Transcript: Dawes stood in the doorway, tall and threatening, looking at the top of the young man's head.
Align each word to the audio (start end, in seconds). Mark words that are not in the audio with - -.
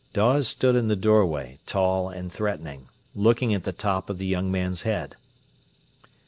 Dawes 0.13 0.47
stood 0.47 0.75
in 0.75 0.87
the 0.87 0.95
doorway, 0.95 1.59
tall 1.67 2.09
and 2.09 2.31
threatening, 2.33 2.89
looking 3.13 3.53
at 3.53 3.65
the 3.65 3.71
top 3.71 4.09
of 4.09 4.17
the 4.17 4.25
young 4.25 4.51
man's 4.51 4.81
head. 4.81 5.15